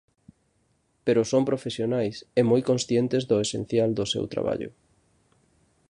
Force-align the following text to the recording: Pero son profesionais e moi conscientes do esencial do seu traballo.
Pero 1.05 1.21
son 1.31 1.43
profesionais 1.49 2.15
e 2.39 2.41
moi 2.49 2.61
conscientes 2.69 3.23
do 3.29 3.35
esencial 3.45 3.89
do 3.97 4.05
seu 4.13 4.23
traballo. 4.33 4.69